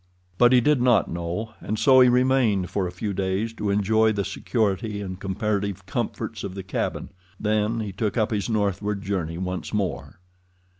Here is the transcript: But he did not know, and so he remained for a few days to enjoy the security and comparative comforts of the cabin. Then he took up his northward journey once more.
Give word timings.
But 0.39 0.51
he 0.51 0.61
did 0.61 0.81
not 0.81 1.11
know, 1.11 1.53
and 1.61 1.77
so 1.77 1.99
he 1.99 2.09
remained 2.09 2.71
for 2.71 2.87
a 2.87 2.91
few 2.91 3.13
days 3.13 3.53
to 3.53 3.69
enjoy 3.69 4.11
the 4.11 4.25
security 4.25 4.99
and 4.99 5.19
comparative 5.19 5.85
comforts 5.85 6.43
of 6.43 6.55
the 6.55 6.63
cabin. 6.63 7.09
Then 7.39 7.81
he 7.81 7.91
took 7.91 8.17
up 8.17 8.31
his 8.31 8.49
northward 8.49 9.03
journey 9.03 9.37
once 9.37 9.75
more. 9.75 10.17